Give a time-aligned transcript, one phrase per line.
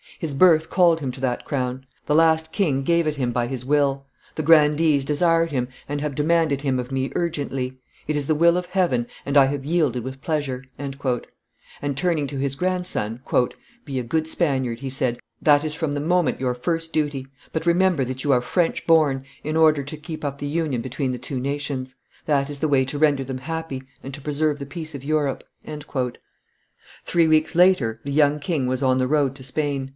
[0.17, 3.65] His birth called him to that crown; the last king gave it him by his
[3.65, 8.35] will; the grandees desired him, and have demanded him of me urgently; it is the
[8.35, 10.99] will of Heaven, and I have yielded with pleasure." And,
[11.95, 13.21] turning to his grandson,
[13.85, 17.65] "Be a good Spaniard," he said; "that is from this moment your first duty; but
[17.67, 21.19] remember that you are French born in order to keep up the union between the
[21.19, 21.95] two nations;
[22.25, 25.43] that is the way to render them happy and to preserve the peace of Europe."
[27.05, 29.89] Three weeks later the young king was on the road to Spain.